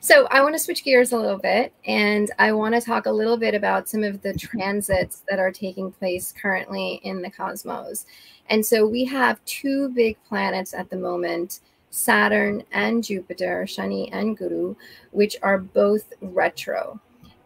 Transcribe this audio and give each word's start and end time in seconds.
So 0.00 0.26
I 0.30 0.42
want 0.42 0.54
to 0.54 0.58
switch 0.58 0.84
gears 0.84 1.12
a 1.12 1.18
little 1.18 1.38
bit 1.38 1.72
and 1.86 2.30
I 2.38 2.52
want 2.52 2.74
to 2.74 2.80
talk 2.80 3.06
a 3.06 3.10
little 3.10 3.36
bit 3.36 3.54
about 3.54 3.88
some 3.88 4.02
of 4.02 4.22
the 4.22 4.34
transits 4.34 5.22
that 5.28 5.38
are 5.38 5.52
taking 5.52 5.92
place 5.92 6.32
currently 6.40 7.00
in 7.04 7.22
the 7.22 7.30
cosmos. 7.30 8.06
And 8.48 8.64
so 8.64 8.86
we 8.86 9.04
have 9.06 9.44
two 9.44 9.88
big 9.90 10.16
planets 10.28 10.74
at 10.74 10.90
the 10.90 10.96
moment 10.96 11.60
Saturn 11.90 12.62
and 12.72 13.02
Jupiter, 13.02 13.64
Shani 13.66 14.08
and 14.12 14.36
Guru, 14.36 14.76
which 15.10 15.36
are 15.42 15.58
both 15.58 16.12
retro. 16.20 17.00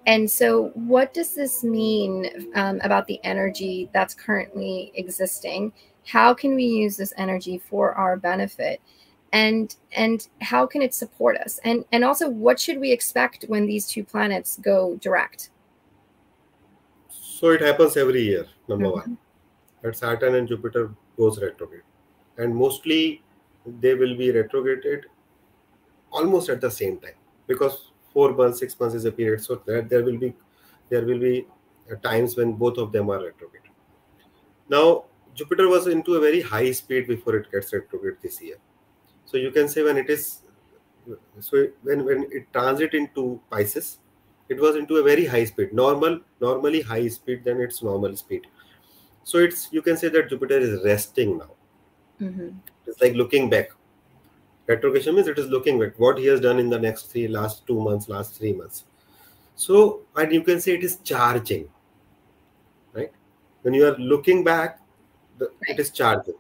And 0.07 0.31
so, 0.31 0.69
what 0.75 1.15
does 1.15 1.35
this 1.35 1.65
mean 1.65 2.51
um, 2.55 2.79
about 2.83 3.07
the 3.07 3.21
energy 3.25 3.89
that's 3.95 4.15
currently 4.15 4.93
existing? 4.95 5.73
How 6.07 6.35
can 6.35 6.55
we 6.55 6.65
use 6.65 6.99
this 6.99 7.15
energy 7.17 7.57
for 7.59 7.95
our 7.95 8.19
benefit? 8.19 8.83
And 9.35 9.75
and 9.97 10.27
how 10.41 10.65
can 10.65 10.81
it 10.81 10.95
support 10.95 11.37
us? 11.39 11.59
And 11.65 11.85
and 11.91 12.05
also, 12.05 12.29
what 12.31 12.61
should 12.61 12.79
we 12.79 12.93
expect 12.93 13.45
when 13.49 13.67
these 13.67 13.89
two 13.89 14.05
planets 14.05 14.57
go 14.63 14.97
direct? 15.03 15.51
So 17.09 17.51
it 17.51 17.61
happens 17.61 17.97
every 17.97 18.23
year. 18.23 18.47
Number 18.69 18.87
mm-hmm. 18.87 19.11
one, 19.11 19.19
that 19.83 19.97
Saturn 19.97 20.37
and 20.37 20.47
Jupiter 20.47 20.95
goes 21.19 21.43
retrograde, 21.43 21.83
and 22.39 22.55
mostly 22.55 23.23
they 23.81 23.95
will 23.95 24.17
be 24.17 24.31
retrograded 24.31 25.07
almost 26.13 26.49
at 26.49 26.61
the 26.61 26.71
same 26.71 26.99
time 26.99 27.19
because 27.49 27.91
four 28.13 28.33
months, 28.33 28.61
six 28.61 28.79
months 28.79 28.95
is 28.95 29.05
a 29.05 29.11
period. 29.11 29.43
So 29.43 29.61
that 29.67 29.89
there 29.89 30.05
will 30.05 30.17
be 30.17 30.33
there 30.91 31.05
will 31.05 31.19
be 31.19 31.45
uh, 31.91 31.97
times 31.97 32.37
when 32.37 32.53
both 32.53 32.79
of 32.79 32.93
them 32.93 33.11
are 33.11 33.19
retrograde. 33.19 33.63
Now 34.69 35.07
Jupiter 35.35 35.69
was 35.69 35.89
into 35.89 36.15
a 36.15 36.21
very 36.21 36.41
high 36.41 36.71
speed 36.71 37.09
before 37.09 37.35
it 37.35 37.51
gets 37.51 37.73
retrograde 37.73 38.19
this 38.23 38.41
year. 38.41 38.59
So 39.25 39.37
you 39.37 39.51
can 39.51 39.69
say 39.69 39.83
when 39.83 39.97
it 39.97 40.11
is 40.11 40.41
so 41.41 41.67
when 41.83 42.05
when 42.05 42.27
it 42.31 42.53
transit 42.53 42.95
into 42.95 43.41
Pisces, 43.51 43.99
it 44.49 44.61
was 44.61 44.77
into 44.77 44.97
a 44.97 45.03
very 45.03 45.27
high 45.27 45.45
speed, 45.45 45.73
normal, 45.73 46.21
normally 46.41 46.83
high 46.83 47.09
speed 47.09 47.45
than 47.45 47.61
its 47.61 47.83
normal 47.83 48.17
speed. 48.17 48.47
So 49.23 49.39
it's 49.39 49.69
you 49.73 49.83
can 49.83 49.97
say 49.97 50.09
that 50.09 50.29
Jupiter 50.29 50.59
is 50.59 50.85
resting 50.85 51.39
now. 51.39 51.51
Mm-hmm. 52.21 52.49
It's 52.87 53.01
like 53.01 53.15
looking 53.15 53.51
back. 53.51 53.71
Retrogression 54.67 55.15
means 55.15 55.29
it 55.29 55.39
is 55.39 55.47
looking 55.47 55.79
back 55.79 55.99
what 55.99 56.19
he 56.19 56.27
has 56.27 56.41
done 56.41 56.59
in 56.59 56.71
the 56.71 56.79
next 56.79 57.13
three 57.13 57.29
last 57.29 57.67
two 57.67 57.81
months, 57.81 58.09
last 58.09 58.39
three 58.39 58.53
months. 58.53 58.85
So 59.57 60.03
and 60.17 60.33
you 60.33 60.43
can 60.43 60.61
say 60.61 60.75
it 60.75 60.85
is 60.85 60.99
charging. 60.99 61.69
Right? 62.93 63.13
When 63.63 63.75
you 63.75 63.87
are 63.87 63.97
looking 63.99 64.45
back, 64.45 64.81
the, 65.39 65.47
right. 65.47 65.71
it 65.71 65.81
is 65.81 65.91
charging. 65.91 66.35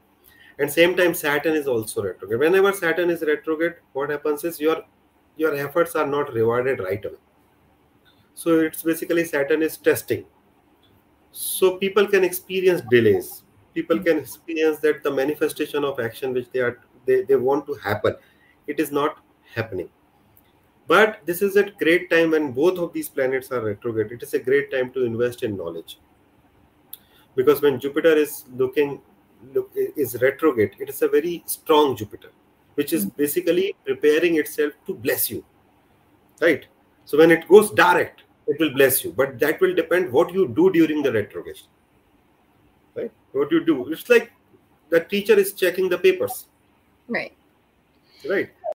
And 0.59 0.71
same 0.71 0.97
time, 0.97 1.15
Saturn 1.15 1.55
is 1.55 1.67
also 1.67 2.05
retrograde. 2.05 2.41
Whenever 2.41 2.73
Saturn 2.73 3.11
is 3.11 3.23
retrograde, 3.23 3.75
what 3.93 4.11
happens 4.11 4.45
is 4.45 4.61
your 4.61 4.85
your 5.37 5.55
efforts 5.55 5.97
are 5.97 6.07
not 6.07 6.33
rewarded 6.33 6.79
right 6.79 7.05
away. 7.05 7.17
So 8.35 8.61
it's 8.61 8.83
basically 8.83 9.25
Saturn 9.25 9.63
is 9.63 9.77
testing. 9.77 10.25
So 11.33 11.77
people 11.79 12.07
can 12.07 12.23
experience 12.23 12.83
delays 12.89 13.45
people 13.75 13.99
can 13.99 14.19
experience 14.19 14.79
that 14.79 15.03
the 15.03 15.11
manifestation 15.11 15.85
of 15.85 16.01
action 16.01 16.33
which 16.33 16.51
they 16.53 16.61
are 16.61 16.79
they, 17.07 17.23
they 17.23 17.37
want 17.37 17.67
to 17.67 17.75
happen 17.75 18.15
it 18.67 18.81
is 18.81 18.91
not 18.93 19.19
happening 19.55 19.91
but 20.87 21.21
this 21.27 21.43
is 21.43 21.57
a 21.57 21.71
great 21.83 22.09
time 22.09 22.31
when 22.31 22.53
both 22.53 22.79
of 22.79 22.93
these 22.93 23.09
planets 23.09 23.51
are 23.51 23.61
retrograde 23.61 24.13
it 24.13 24.23
is 24.23 24.35
a 24.35 24.39
great 24.39 24.71
time 24.71 24.91
to 24.93 25.05
invest 25.05 25.43
in 25.43 25.57
knowledge 25.57 25.99
because 27.35 27.61
when 27.61 27.81
jupiter 27.81 28.15
is 28.25 28.45
looking 28.57 29.01
look, 29.53 29.71
is 29.75 30.21
retrograde. 30.21 30.73
It 30.79 30.89
is 30.89 31.03
a 31.03 31.09
very 31.09 31.43
strong 31.47 31.97
jupiter 31.97 32.31
which 32.75 32.93
is 32.93 33.05
hmm. 33.05 33.11
basically 33.17 33.77
preparing 33.85 34.37
itself 34.37 34.73
to 34.87 34.95
bless 34.95 35.31
you 35.31 35.45
right? 36.41 36.67
So 37.05 37.19
when 37.19 37.31
it 37.31 37.47
goes 37.49 37.71
direct 37.71 38.23
it 38.47 38.61
will 38.61 38.75
bless 38.75 39.03
you. 39.05 39.13
But 39.13 39.39
that 39.39 39.61
will 39.61 39.75
depend 39.75 40.13
what 40.13 40.33
you 40.35 40.49
do 40.49 40.71
during 40.71 41.03
the 41.03 41.13
retrogression 41.13 41.69
right? 42.95 43.13
What 43.33 43.51
you 43.51 43.65
do. 43.65 43.93
It's 43.93 44.09
like 44.09 44.33
the 44.91 45.01
teacher 45.01 45.35
is 45.35 45.53
checking 45.53 45.89
the 45.89 45.99
papers. 45.99 46.47
Right. 47.09 47.33
Right 48.29 48.51